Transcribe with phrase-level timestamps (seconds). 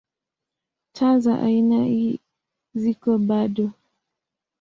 [0.95, 2.19] Taa za aina ii
[2.81, 3.65] ziko bado.